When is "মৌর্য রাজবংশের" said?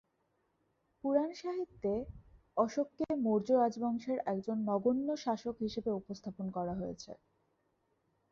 3.23-4.17